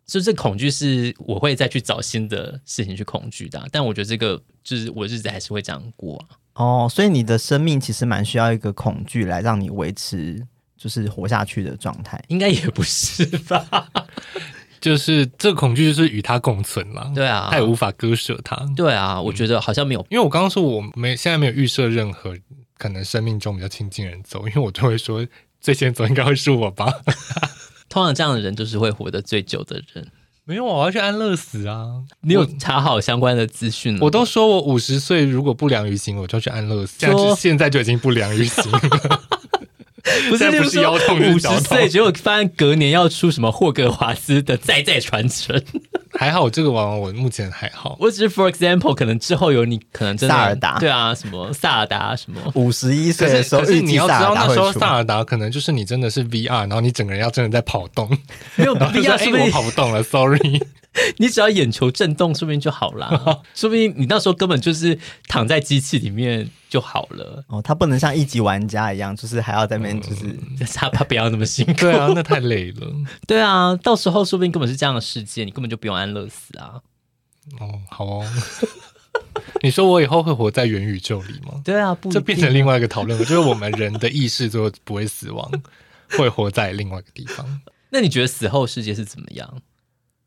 [0.06, 3.66] 所以这恐惧是我会再去找新的事情去恐惧的。
[3.72, 6.24] 但我觉得这个就是我日子还是会这样过。
[6.58, 10.44] 哦，所以你的生命其实蛮需要一个恐惧来让你维持，
[10.76, 12.22] 就是活下去的状态。
[12.26, 13.88] 应该也不是吧？
[14.80, 17.10] 就是这个恐惧就是与他共存了。
[17.14, 18.56] 对啊，他也无法割舍他。
[18.76, 22.36] 对啊，我觉得好像没有，因为我刚刚说我没现在没有预设任何
[22.76, 25.24] 可能生命中比较亲近人走，因为我就会说
[25.60, 26.92] 最先走应该会是我吧。
[27.88, 30.06] 通常这样的人就是会活得最久的人。
[30.48, 31.88] 没有，我要去安乐死啊！
[32.22, 33.98] 你有查好相关的资讯？
[34.00, 36.98] 我都说我五十岁如果不良于行，我就去安乐死。
[36.98, 38.80] 就是现在就已经不良于行了。
[40.28, 45.60] 不是，不是腰痛，五十岁结果发现隔年要出什么霍格华兹的再再传承。
[46.18, 47.96] 还好，这个玩玩我目前还好。
[48.00, 58.08] 我只是 for example，可能之后有你可能真的萨尔达，对啊，什么萨尔达什么五十一岁的时候，可是你要知道那时候萨尔达可能就是你真的是 VR，然后你整个人要真的在跑动。
[58.56, 60.60] 没有 VR，是不是、欸、我跑不动了？Sorry。
[61.18, 63.42] 你只要眼球震动，说不定就好了。
[63.54, 67.44] 说不定你那时候根本就是躺在机器里面就好了。
[67.48, 71.72] 哦，他不能像一级玩家一样，就是还要在那边，就是、嗯、 他他不要那么辛苦。
[71.72, 72.86] 对啊，那太累了。
[73.26, 76.80] 对啊，到时候说不定根本是这样的世界，你根本就不用安乐死啊。
[77.60, 78.26] 哦，好哦。
[79.62, 81.60] 你说我以后会活在元宇宙里吗？
[81.64, 83.18] 对啊，不啊，这变成另外一个讨论。
[83.18, 85.50] 就是我们人的意识最后不会死亡，
[86.10, 87.60] 会活在另外一个地方。
[87.90, 89.62] 那你觉得死后世界是怎么样？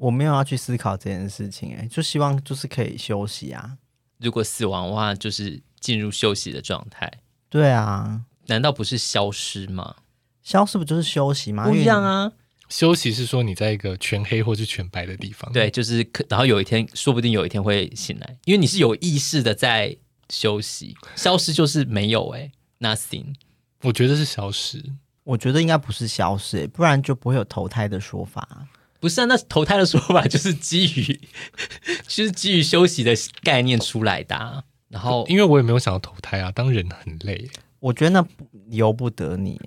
[0.02, 3.78] 我没有要去思考这件事情，哎，就希望就是可以休息啊。
[4.18, 7.12] 如果死亡的话，就是进入休息的状态。
[7.50, 9.98] 对啊，难道不是消失吗？
[10.42, 11.70] 消失不就是休息吗？
[11.70, 12.32] 不一样啊。
[12.68, 15.52] 休息是说你在一个全黑或是全白的地方。
[15.54, 19.96] 对，就是可然后有一天，说不定有一天会醒来，因为你是有意识的在
[20.30, 20.98] 休息。
[21.16, 23.36] 消失就是没有，哎，nothing。
[23.82, 24.84] 我觉得是消失，
[25.24, 28.68] 我觉得应该不是消失，不然就不会有投胎的说法。
[29.02, 31.20] 不是啊，那投胎的说法就是基于，
[32.08, 34.64] 就是基于休息的概念出来的啊。
[34.88, 37.50] 然后，因为我也没有想要投胎啊，当人很累。
[37.80, 38.26] 我觉得那
[38.70, 39.60] 由不得你，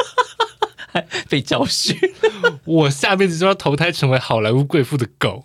[1.28, 1.94] 被教训。
[2.64, 5.44] 我下辈子就要投胎成为好莱坞贵妇的狗。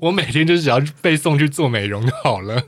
[0.00, 2.62] 我每天就只要被送去做美容就好了。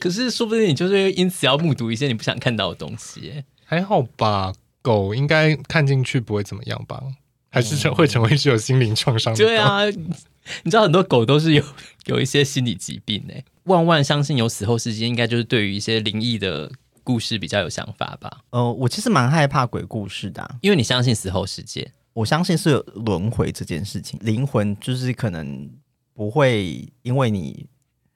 [0.00, 3.44] 可是，说不定你就是因此要目睹一些你不想看到的东西。
[3.64, 4.52] 还好吧。
[4.84, 7.02] 狗应该看进去不会怎么样吧？
[7.50, 9.38] 还是成会成为是有心灵创伤的？
[9.38, 11.64] 对啊，你知道很多狗都是有
[12.04, 13.32] 有一些心理疾病呢。
[13.62, 16.70] 万万相信有死后世界，应该就是对于一些灵异的
[17.02, 18.42] 故事比较有想法吧？
[18.50, 25.70] 呃，我其实蛮害怕鬼故事的啊，因为你相信死后世界，我相信是有轮回这件事情，灵魂就是可能
[26.12, 27.66] 不会因为你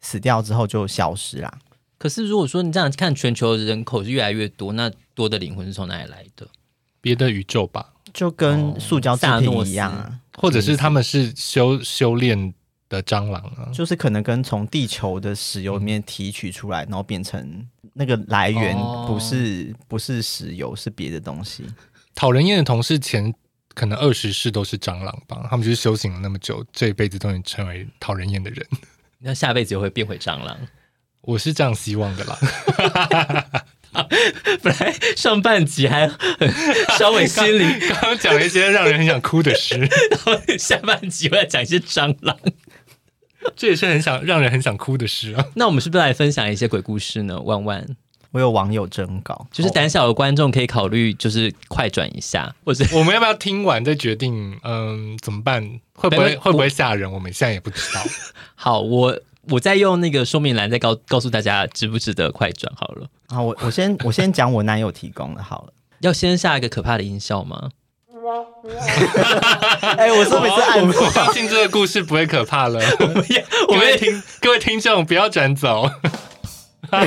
[0.02, 1.58] 死掉之后就消失啦。
[1.96, 6.46] 可是如果说你这样看，全球的人口是越来越多，那多的灵魂是从哪里来的？
[7.00, 12.52] 别的宇宙吧，就跟塑胶制品一样啊，或者是他们是修修炼
[12.88, 21.64] 的蟑螂啊，就是可能跟从地球的石油里面提取出来，然后变成那个来源不是不是石油，是别的东西。
[22.14, 23.32] 讨人厌的同事前
[23.74, 28.66] 可能二十世都是蟑螂吧，他们就是修行了那么久，这一辈子都能成为讨人厌的人，
[29.18, 30.56] 那下辈子又会变回蟑螂？
[31.22, 32.38] 我是这样希望的啦。
[34.62, 36.52] 本来上半集还很
[36.98, 39.78] 稍微心灵，刚刚讲了一些让人很想哭的诗，
[40.10, 42.36] 然后下半集我要讲一些蟑螂，
[43.56, 45.44] 这也是很想让人很想哭的诗啊。
[45.56, 47.40] 那我们是不是来分享一些鬼故事呢？
[47.40, 47.84] 万万，
[48.30, 54.58] 我有网友征稿，就是胆小的观众可以考虑，就是快转一下，或者我们要不要听完再决定？
[54.62, 55.80] 嗯，怎么办？
[55.94, 57.10] 会不会会不会吓人？
[57.10, 58.02] 我们现在也不知道。
[58.54, 59.18] 好，我。
[59.50, 63.06] 我再用那个说明栏再告告诉大家值不值得快转好了。
[63.28, 65.72] 好，我我先我先讲我男友提供的好了。
[66.00, 67.70] 要先下一个可怕的音效吗？
[69.80, 72.78] 哎、欸，我说每次按我，我相信这个故事不会可怕了。
[73.00, 73.24] 我们
[73.68, 75.90] 我们听各位听众不要转走。
[76.90, 77.06] 哎、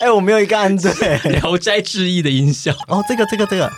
[0.00, 0.90] 欸，我没有一个按对
[1.30, 2.72] 《聊斋志异》的音效。
[2.88, 3.70] 哦，这个这个这个，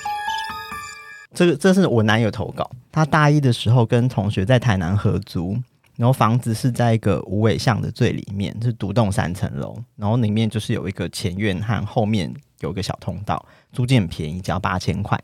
[1.34, 2.70] 这个这是我男友投稿。
[2.90, 5.58] 他大一的时候跟同学在台南合租，
[5.98, 15.20] 然后房子是在一个无尾巷的最里面，是独栋三层楼，然后里面就是有一个前院和后面有一个小通道，租金很便宜，只要八千块。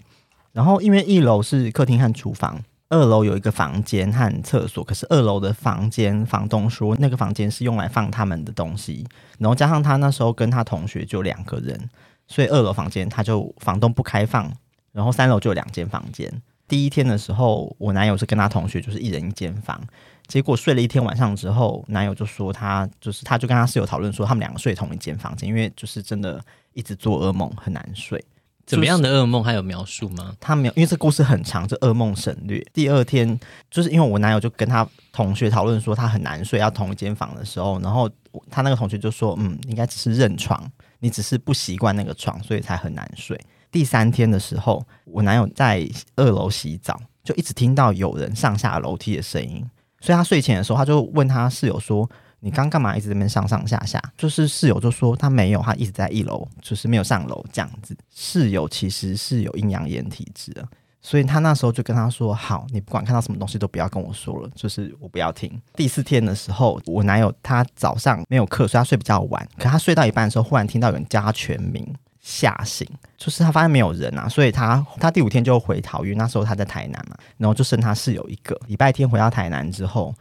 [0.52, 2.62] 然后因为一楼是客厅和厨房。
[2.90, 9.04] 二楼有一个房间和厕所，可是二楼的房间房东说那个房间是用来放他们的东西，
[9.38, 11.90] 然后加上他那时候跟他同学就两个人，
[12.28, 14.52] 所以二楼房间他就房东不开放，
[14.92, 16.30] 然后三楼就有两间房间。
[16.68, 19.80] 第一天的时候，我男友是跟他同学就是一人一间房，
[20.26, 28.24] 结果睡了一天晚上之后，男友就说他就是他就跟他室友讨论说他们两个睡同一间房间，因为就是真的一直做噩梦很难睡。
[28.66, 29.44] 怎么样的噩梦？
[29.44, 30.34] 还有描述吗？
[30.40, 32.64] 他没有，因为这故事很长，这噩梦省略。
[32.72, 33.38] 第二天，
[33.70, 38.10] 就是因为我男友就跟他同学讨论说他很难睡，要同一间房的时候，然后
[38.50, 40.66] 他那个同学就说：“嗯，应该只是认床，
[40.98, 43.38] 你只是不习惯那个床，所以才很难睡。”
[43.70, 49.62] 第三天的时候，我男友在二楼洗澡，就一直听到有人上下楼梯的声音，
[50.04, 52.08] 所以他睡前的时候，他就问他室友说。
[52.40, 53.98] 你刚干嘛一直在边上上下下？
[54.18, 57.96] 就是室友就说他没有，他一直在一楼，就是没有上楼这样子。
[58.14, 60.68] 室友其实是有阴阳眼体质的，
[61.00, 69.48] 所以他那时候就跟他说：“好，你不管看到什么东西都不要跟我说了，就是我不要听。”第四天的时候，我男友他早上没有课，所以他睡比较晚。
[69.56, 71.82] 可他睡到一半的时候，忽然听到有人叫他全名，
[72.24, 72.84] 吓醒。
[73.16, 76.16] 就是他发现没有人啊，所以他他第五天就回桃园。
[76.18, 78.60] 那时候他在台南嘛，然后就剩他室友一个。
[78.66, 80.12] 礼拜天回到台南之后，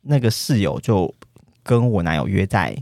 [0.00, 1.14] 那个室友就。
[1.62, 2.74] 跟我男友约在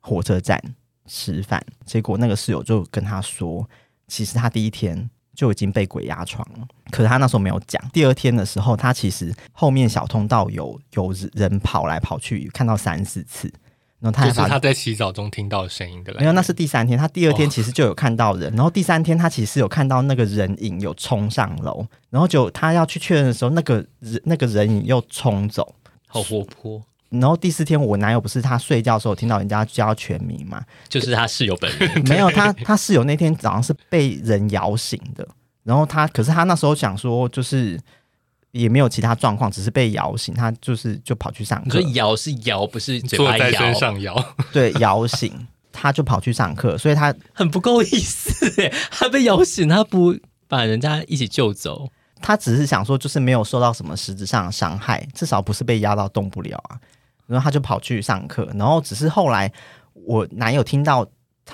[0.00, 0.58] 火车站
[1.06, 3.68] 吃饭，结果那个室友就跟他说，
[4.08, 7.80] 其实他第一天就已经被鬼压床了，可是他那时候没有讲。
[7.90, 13.52] 第二天的时候，他其实后面小通道有有人跑来跑去，看到三四次。
[14.02, 16.98] 然后他就是他在洗澡中听到声音的，没有，那是第三天。
[16.98, 25.72] 他第二天其实就有看到人，哦、然后第三天他其实有看到那个人影有冲上楼，然后就他要去确认的时候，那个人那个人影又冲走，
[26.08, 26.82] 好活泼。
[27.10, 30.60] 然后第四天，我男友不是他睡觉的时候听到人家叫全名嘛？
[30.88, 32.02] 就是他室友本人。
[32.08, 35.24] 没有他，他室友那天早上是被人摇醒的。
[35.62, 37.78] 然后他，可是他那时候想说，就是
[38.52, 40.32] 也没有其他状况，只是被摇醒。
[40.34, 41.80] 他就是就跑去上课。
[41.92, 44.14] 摇是摇，不是嘴巴在身上摇。
[44.52, 46.78] 对，摇醒，他就跑去上课。
[46.78, 50.14] 所以他很不够意思诶，他被摇醒，他不
[50.46, 51.88] 把人家一起救走。
[52.20, 56.78] 他只是想说，就是没有受到什么实质上的伤害，至少不是被压到动不了啊。
[57.26, 59.50] 然后他就跑去上课，然后只是后来
[59.94, 61.06] 我男友听到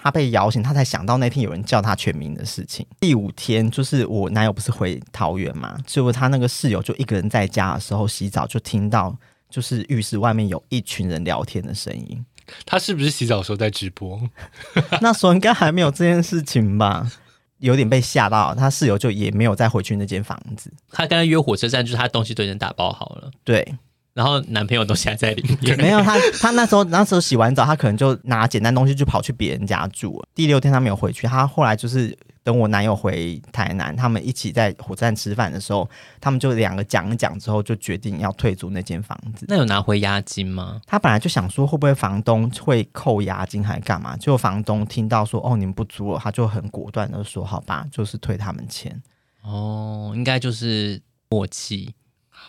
[0.02, 2.86] 他被摇醒，他才想到那天有人叫他全名的事情。
[3.00, 9.16] 第五天就是我男友不是回桃园嘛，结果他那个室友就一个人在家的时候洗澡，就听到
[9.50, 12.24] 就是浴室外面有一群人聊天的声音。
[12.64, 14.20] 他是不是洗澡的时候在直播？
[15.02, 17.10] 那时候应该还没有这件事情吧？
[17.58, 20.72] 有点被吓到，他室友就也没有再回去那间房子。
[20.90, 23.30] 他刚刚约火车站，就是他东西都已经打包好了。
[23.42, 23.76] 对。
[24.18, 30.28] 然后男朋友都现在在里面， 没有他，他那时候那时候洗完澡，他可能就拿简单东西就跑去别人家住了。
[30.34, 35.88] 第六天他没有回去，他后来就是等我男友回台南，他们一起在火车站吃饭的时候，
[36.20, 39.46] 他们就两个讲一讲之后，就决定要退租那间房子。
[39.48, 40.80] 那有拿回押金吗？
[40.84, 49.00] 他本来就想说会不会房东会扣押金还干嘛，结果房东听到说哦你们不租了，他就很果断的说好吧，就是退他们钱。
[49.44, 51.94] 哦，应该就是默契。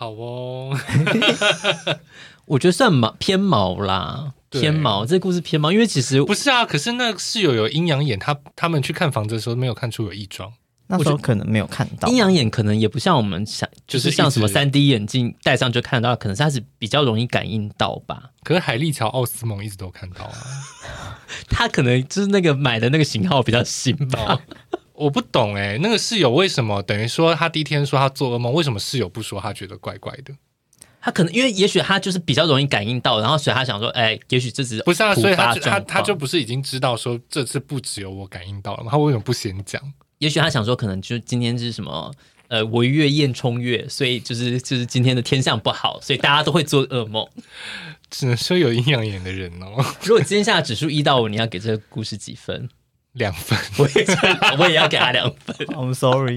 [0.00, 0.74] 好哦，
[2.48, 5.04] 我觉得算毛偏毛啦，偏毛。
[5.04, 6.64] 这故事偏毛，因为其实不是啊。
[6.64, 10.50] 可是那室友有阴阳眼，他他们去看房子的时候没有看出有异状，
[10.86, 12.08] 那时候可能没有看到。
[12.08, 18.30] 阴阳眼可能也不像我们想，就是像什么三 D 眼镜戴上就看得到，可能是他是比较容易感应到吧。
[18.42, 20.32] 可是海利乔奥斯蒙一直都看到啊，
[21.50, 24.40] 他可能就是那个买的那个型号比较新吧。
[25.00, 30.34] 我不懂哎，那个室友为什么等于说他第一天说他做噩梦，为什么室友不说他觉得怪怪的？
[31.00, 35.14] 他可能因为也许他就是比较容易感应到，然后所以他想说，哎，也许这只是不是啊？
[35.14, 38.90] 所以他他他就不是已经知道说这次不只有我感应到了吗？
[38.90, 39.80] 他为什么不先讲？
[40.18, 42.12] 也许他想说，可能就今天是什么
[42.48, 47.26] 呃违月验冲月，所以就是 就是今天的天象不好，所以大家都会做噩梦。
[48.10, 49.82] 只能说有阴阳眼的人哦。
[50.02, 52.68] 如果今天下指数一到五，你要给这个故事几分？
[53.12, 54.06] 两分， 我也
[54.58, 55.54] 我也要给他两分。
[55.74, 56.36] I'm sorry。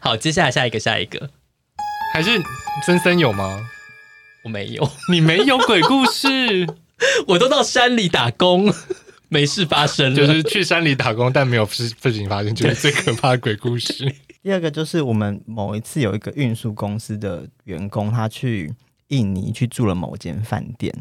[0.00, 1.30] 好，接下来下一个，下一个，
[2.12, 2.40] 还是
[2.84, 3.60] 森森有吗？
[4.44, 6.66] 我没有，你没有鬼故事，
[7.28, 8.72] 我都到山里打工，
[9.28, 14.14] 没事发生，就是去山里打工，但没有事事情发生，就是最可怕的鬼故事。
[14.42, 18.70] 第二个就是我们某一次有一个运输公司的员工，他去
[19.08, 20.94] 印尼去住了某间饭店，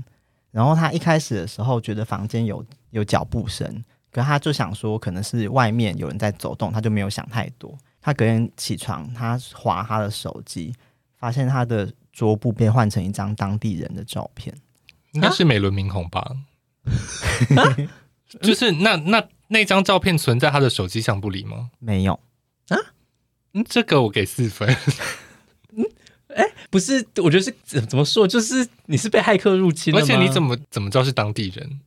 [0.52, 3.84] 然后他一开始的时候觉得房间有有脚步声，
[4.14, 7.76] 可他就想说可能是外面有人在走动，他就没有想太多。
[8.00, 10.74] 他隔天起床，他划他的手机，
[11.18, 14.56] 发现他的桌布被换成一张当地人的照片，
[15.14, 16.32] 应该是美轮明宏吧？
[18.42, 21.72] 就是那那那张照片存在他的手机相簿里吗？
[21.80, 22.14] 没有
[22.68, 22.78] 啊。
[23.54, 24.68] 嗯，这个我给四分。
[25.76, 25.84] 嗯，
[26.36, 31.80] 哎，不是，我觉得是怎怎么说，就是你是被骇客入侵，而且你怎么怎么知道是当地人？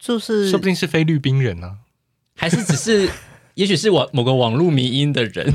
[0.00, 1.78] 就是说不定是菲律宾人呢，
[2.36, 3.10] 还是只是，
[3.54, 5.52] 也许是网某个网络迷因的人，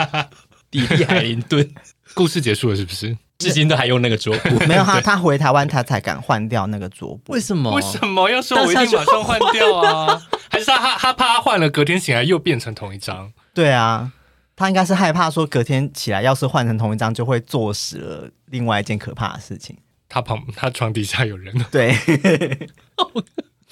[0.68, 1.68] 比利海林顿。
[2.14, 3.16] 故事结束了是不是？
[3.38, 4.58] 至今都还用那个桌布？
[4.66, 7.32] 没有他，他回台湾他才敢换掉那个桌布。
[7.32, 7.72] 为什么？
[7.72, 10.20] 为什么要说我一定马上换掉啊？
[10.50, 13.32] 还是他他他怕他换了，隔天醒来又变成同一张？
[13.54, 14.12] 对啊。
[14.56, 19.74] 他应该是害怕说隔天起来，要是换成同一张，就会坐死了另外一件可怕的事情。
[20.06, 21.54] 他旁他床底下有人。
[21.70, 21.96] 对，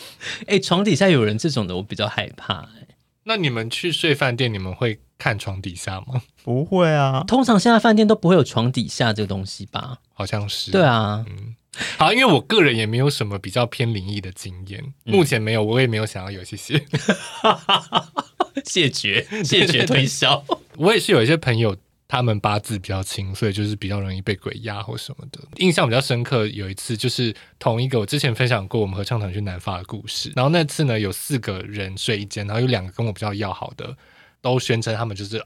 [0.46, 2.88] 哎、欸，床底下有人这种的，我比较害怕、欸。
[3.24, 6.22] 那你们去睡饭店，你们会看床底下吗？
[6.44, 9.98] 不会啊，通常现在饭店都不会有床底下这个东西吧？
[10.14, 10.70] 好像是。
[10.70, 11.54] 对啊，嗯，
[11.98, 16.82] 好，因为我个人也没有什么比较偏灵异的经验，嗯、目前没有，我也没有想要有，谢谢。
[18.64, 20.42] 谢绝，谢绝推销。
[20.76, 21.76] 我也是有一些朋友，
[22.08, 25.38] 他们八字比较轻，所以就是比较容易被鬼压或什么的。
[25.58, 30.32] 印象比较深刻，有一次就是同一个我之前分享过我们合唱团去南法的故事。
[30.34, 33.94] 然后那次呢，有四个人睡一间，然后有两个跟我比较要好的，
[34.40, 35.44] 都宣称他们就是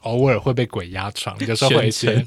[0.00, 2.26] 偶尔会被鬼压床，有时候会有一些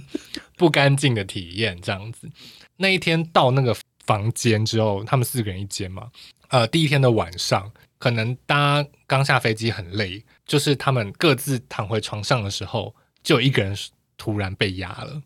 [0.55, 2.29] 不干净的体验这样子。
[2.77, 3.75] 那一天到那个
[4.05, 6.09] 房间之后，他们四个人一间嘛。
[6.47, 7.71] 呃，第一天的晚上。
[7.99, 12.93] 可能大家刚下飞机很累，就是他们各自躺回床上的时候，
[13.23, 13.75] 就有一个人
[14.17, 15.21] 突然被压了。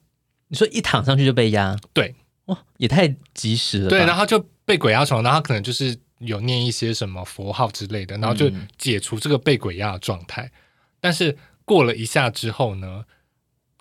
[0.48, 1.76] 你说一躺上去就被压？
[1.94, 3.90] 对，哇，也太及时了。
[3.90, 10.44] 对，然后就被鬼压床，然后他可能就是有念一些什么佛号之类的，然后就解除这个被鬼压的状态。
[10.44, 10.52] 嗯、
[11.02, 13.04] 但是过了一下之后呢，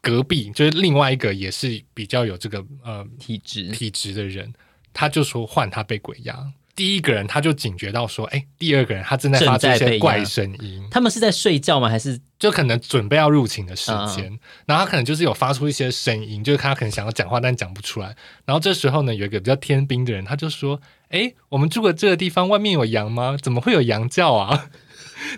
[0.00, 4.52] 隔壁就是另外一个也是比较有这个呃体质体质的人，
[4.92, 6.52] 他就说换他被鬼压。
[6.76, 10.86] 第一个人他就警觉到说：“哎、欸，第二个人他正在发出一些怪声音。
[10.90, 11.88] 他们是在睡觉吗？
[11.88, 14.26] 还是就可能准备要入寝的时间？
[14.26, 18.14] 嗯、然后他可能就是有发出一些声音，就是他可能想要讲话，但讲不出来。
[18.44, 23.36] 然后这时候呢，有一个比较天兵的人，他就说：‘哎、欸，我们住的这个地方外面有羊吗？
[23.40, 24.68] 怎么会有羊叫啊？’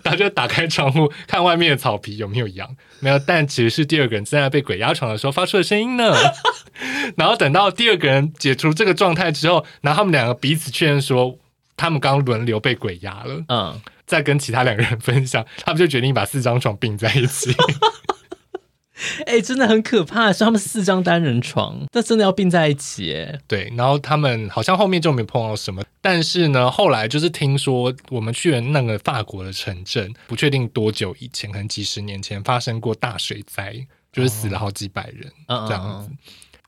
[0.03, 3.19] 然后就打开窗户看外面的草皮有没有羊，没有。
[3.19, 6.13] 但其实是第二个人正在被鬼压床的时候发出的声音呢。
[7.17, 11.37] ”然后等到第二个人解除这个状态之后，然后他们两个彼此确认说，
[11.75, 13.43] 他们刚轮流被鬼压了。
[13.47, 17.53] 嗯，再跟其他两个人分享，他们就决定把四张床并在一起。
[19.25, 23.13] 哎、欸，真的很可怕，是他们四张单人床，那真的要并在一起？
[23.13, 23.71] 哎，对。
[23.75, 33.73] 然后他们好像后面就没碰到什么，但是呢，后来就是听说我们去了那个法国的城镇，不确定多久以前，可能几十年前发生过大水灾，
[34.11, 36.09] 就是死了好几百人，哦、这样子。
[36.09, 36.17] 嗯嗯嗯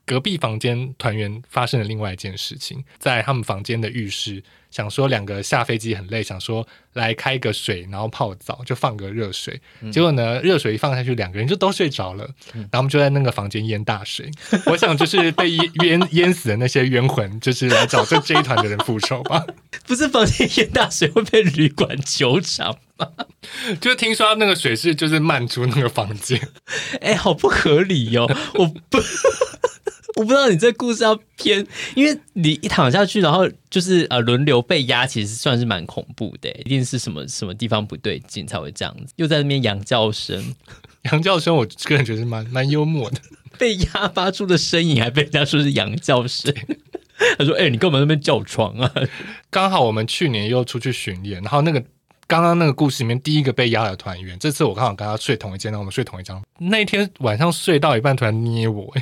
[0.04, 4.42] 隔壁房间团员发生了另外一件事情，在他们房间的浴室，
[4.72, 9.60] 想说两个下飞机很累，想说来开个水，然后泡澡，就放个热水。
[9.82, 12.28] 嗯、结果呢，热水一放下去，两个人就都睡着了。
[12.54, 14.28] 嗯、然后我们就在那个房间淹大水。
[14.66, 19.44] 我想就是被淹淹死的那些冤魂，就是来找这这一团的人复仇吧。
[19.86, 23.08] 不是房间淹大水会被旅馆纠缠吗？
[23.78, 26.40] 就听说那个水是就是漫出那个房间。
[27.02, 28.36] 哎、欸，好不合理哟、哦！
[28.54, 28.98] 我不。
[30.16, 39.12] 我不知道你这故事要偏，因为你一躺下去，然后就是呃轮流被压，其实算是蛮恐怖的，一定是什么什么地方不对劲才会这样子。
[39.16, 40.54] 又在那边羊叫声，
[41.10, 43.18] 羊叫声，我个人觉得蛮蛮幽默的。
[43.58, 46.52] 被压发出的声音还被人家说是羊叫声，
[47.38, 48.90] 他说：“哎、欸，你干嘛在那边叫床啊？”
[49.50, 51.82] 刚好我们去年又出去巡演，然后那个
[52.26, 56.42] 刚刚那个故事里面第一个被压的团员，这次我刚好跟他睡同一间，然后我们睡同一张。
[56.58, 58.92] 那一天晚上睡到一半，突然捏我，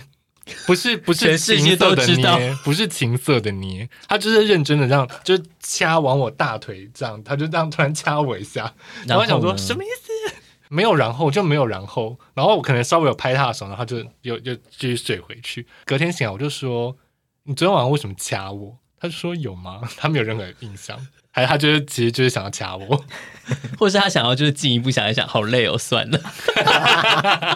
[0.67, 8.73] 不是不是情色的捏，不是情色的捏，他就是认真的这样，就掐往我大腿这样，他就这样突然掐我一下，
[9.07, 10.35] 然后想说什么意思？
[10.69, 15.67] 没有然后就没有然后，然后我可能稍微有拍他的手，然后他就又又继续睡回去。
[15.85, 16.97] 隔天醒来我就说，
[17.43, 18.79] 你昨天晚上为什么掐我？
[19.01, 19.81] 他就说有吗？
[19.99, 20.97] 他没有任何印象，
[21.33, 23.05] 还是他就是其实就是想要掐我，
[23.81, 26.21] 或是他想要就是进一步想一想，好累哦，算了。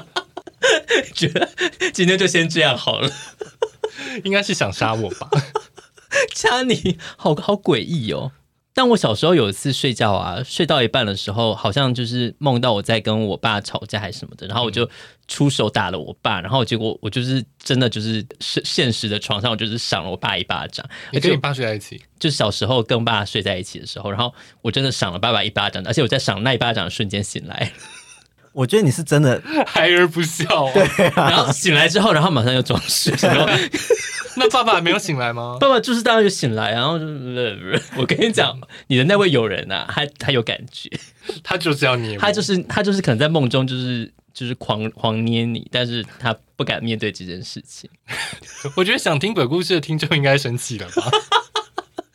[1.14, 1.48] 觉得
[1.92, 3.10] 今天就先这样好了。
[4.24, 5.28] 应该是想杀我吧？
[6.34, 8.32] 掐你，好好诡异哦。
[8.76, 14.88] 但我小时候有一次睡觉啊，睡到一半的时候，好像就是梦到我在跟我爸吵架还是什么的，然后我就
[15.28, 20.84] 出手打了我爸，然后结果我就是真的就是现现实的床上，我就是赏了我爸一巴掌。
[21.12, 22.02] 你跟你爸睡在一起？
[22.18, 27.72] 就是小时候跟我爸睡在一起的时候，然后我真的赏了爸爸一巴掌，而且我在赏那一巴掌的瞬间醒来。
[28.54, 31.28] 我觉得你是真的 孩儿不孝，对、啊。
[31.28, 33.12] 然后醒来之后，然后马上又装睡。
[34.36, 35.58] 那爸爸还没有醒来吗？
[35.60, 40.90] 爸爸就是当然就醒来，然后就是我跟你讲，你的那位友人啊，他他有感觉，
[41.42, 47.88] 他就是要捏，他就是他就是可能在梦中就是就是狂狂捏你，但是他不敢面对这件事情。
[48.76, 51.10] 我觉得想听鬼故事的听众应该生气了吧？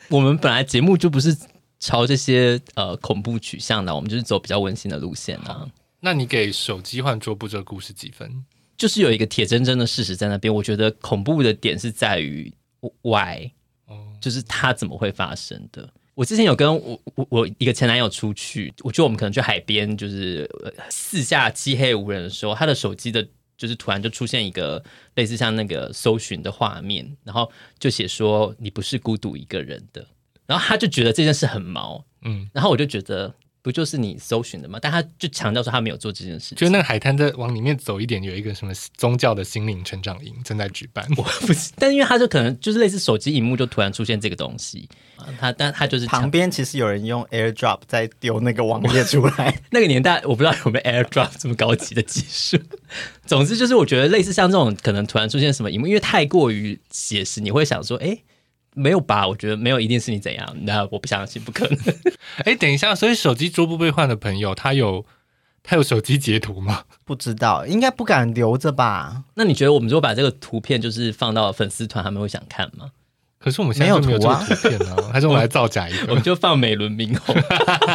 [0.10, 1.36] 我们本来节目就不是
[1.80, 5.66] 朝这些呃恐怖取向的，我们就是走比较温馨的路线啊。
[6.02, 8.46] 那你给手机换桌布这个故事几分？
[8.78, 10.54] 就是有一个铁铮铮的事实在那边。
[10.54, 12.50] 我觉得恐怖的点是在于
[13.02, 13.52] why，
[14.22, 15.92] 就是它怎么会发生的。
[16.16, 20.50] 我之前有跟我我我一个前男友出去，我觉得我们可能去海边，就是
[20.90, 23.28] 四下漆黑无人的时候，他的手机的，
[23.58, 24.82] 就是突然就出现一个
[25.16, 30.08] 类似像那个搜寻的画面，然后就写说你不是孤独一个人的，
[30.46, 33.36] 然后他就觉得这件事很毛，嗯，然后我就觉得。
[33.62, 34.80] 不就是你搜寻的吗？
[34.82, 36.58] 但他就强调说他没有做这件事情。
[36.58, 41.06] 就那个海滩再往里面走一点，有一个什么宗教的心灵成长营正在举办。
[41.18, 44.88] 我不是，但因为他就可能就是类似手机荧幕就突然出现这个东西，
[45.38, 49.60] 他但他就是旁边其实有人用 AirDrop 在丢那个网页出来。
[49.72, 52.58] 那个年代我不知道有没有 AirDrop 这么高级的技术。
[53.26, 58.20] 总之就是我觉得类似像这种可能突然出现什么荧幕，因为太过于写实，你会想说，哎。
[58.80, 59.28] 没有吧？
[59.28, 60.56] 我觉得没有，一定是你怎样？
[60.62, 61.78] 那我不相信，不可能。
[62.46, 65.06] 哎，等一下，所以手机桌布被换的朋友，他有
[65.62, 66.84] 他有手机截图吗？
[67.04, 69.26] 不知道，应该不敢留着吧？
[69.36, 72.92] 那你觉得我们如果把这个图片就是放到粉丝团，他们会想看吗？
[73.38, 76.08] 可是我们现在没有这个图片呢、啊， 还是我们来造假一个？
[76.10, 77.36] 我们就放美轮明宏。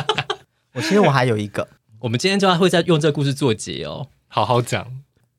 [0.73, 1.69] 我其实我还有一个，
[2.01, 4.87] 我们今天就要会在用这个故事做结哦，好好讲。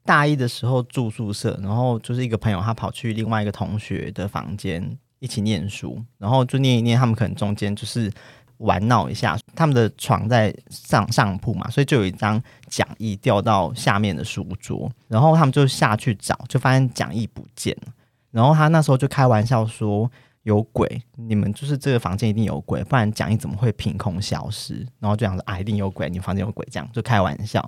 [0.06, 4.98] 大一的时候住宿舍，然后就是一个朋友，他跑去另外一个同学的房间。
[5.20, 8.12] 一起念书，然后就念一念，他们可能中间就是
[8.58, 9.38] 玩闹一下。
[9.56, 17.94] 他们的床在上上铺嘛，所以就有一张讲义掉到下面的书桌，然后他们就下去找，就发现讲义不见了。
[18.32, 20.12] 然后他那时候就开玩笑说
[20.44, 27.66] ：“有鬼，你们就是这个房间一定有鬼，不然讲义怎么会凭空消失？”然后就讲说：“啊，一定有鬼，你房间有鬼。”这样就开玩笑。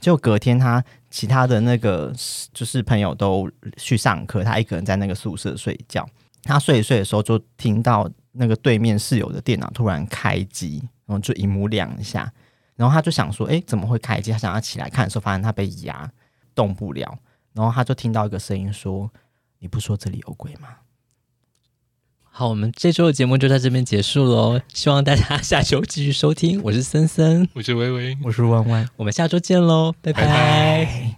[0.00, 2.12] 就隔天他其他的那个
[2.52, 6.06] 就是朋友都去上课，他一个人在那个宿舍睡觉。
[6.46, 12.32] 他睡一睡的时候，就听到那个对面室友的电脑突然开机，然后就荧幕亮一下，
[12.76, 16.10] 然后他就想说：“哎，怎么会开机？”他想要起来看的时候，发现他被压
[16.54, 17.18] 动不了，
[17.52, 19.10] 然后他就听到一个声音说
[19.60, 20.68] ：“你不说这里有鬼吗？”
[22.30, 26.60] 好，我们这周的节目就在这边结束喽，希望大家 下周继续收听。
[26.62, 30.20] 我是森森，我是微微，我是弯弯，我们下周见喽，拜拜。
[30.20, 31.15] 拜拜。